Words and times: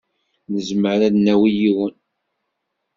Nezmer 0.53 0.99
ad 1.07 1.11
d-nawi 1.13 1.49
yiwen. 1.59 1.95